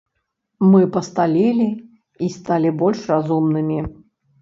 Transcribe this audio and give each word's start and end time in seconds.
Мы 0.71 0.81
пасталелі 0.95 1.69
і 2.25 2.33
сталі 2.39 2.75
больш 2.83 3.07
разумнымі. 3.15 3.79